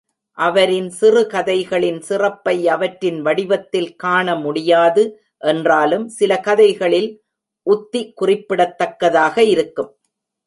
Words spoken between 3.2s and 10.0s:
வடிவத்தில் காண முடியாது என்றாலும் சில கதைகளில் உத்தி குறிப்பிடத்தக்கதாக இருக்கும்.